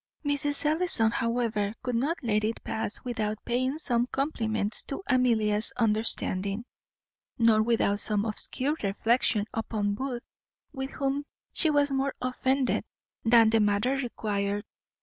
[0.25, 0.65] Mrs.
[0.65, 6.65] Ellison, however, could not let it pass without paying some compliments to Amelia's understanding,
[7.37, 10.23] nor without some obscure reflexions upon Booth,
[10.73, 12.83] with whom she was more offended
[13.23, 14.65] than the matter required.